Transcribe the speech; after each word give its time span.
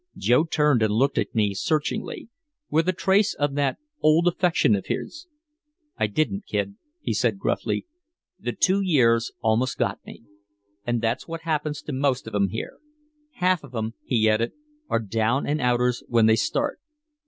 Joe 0.17 0.45
turned 0.45 0.81
and 0.81 0.91
looked 0.91 1.19
at 1.19 1.35
me 1.35 1.53
searchingly, 1.53 2.27
with 2.71 2.89
a 2.89 2.91
trace 2.91 3.35
of 3.35 3.53
that 3.53 3.77
old 4.01 4.27
affection 4.27 4.75
of 4.75 4.87
his. 4.87 5.27
"I 5.95 6.07
didn't, 6.07 6.47
Kid," 6.47 6.73
he 7.01 7.13
said 7.13 7.37
gruffly. 7.37 7.85
"The 8.39 8.53
two 8.53 8.81
years 8.81 9.31
almost 9.41 9.77
got 9.77 10.03
me. 10.03 10.23
And 10.87 11.03
that's 11.03 11.27
what 11.27 11.41
happens 11.41 11.83
to 11.83 11.93
most 11.93 12.25
of 12.25 12.33
'em 12.33 12.47
here. 12.47 12.79
Half 13.33 13.63
of 13.63 13.75
'em," 13.75 13.93
he 14.03 14.27
added, 14.27 14.53
"are 14.89 14.97
down 14.97 15.45
and 15.45 15.61
outers 15.61 16.01
when 16.07 16.25
they 16.25 16.35
start. 16.35 16.79